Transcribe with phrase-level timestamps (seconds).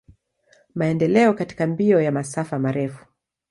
[0.75, 3.05] Maendeleo katika mbio ya masafa marefu.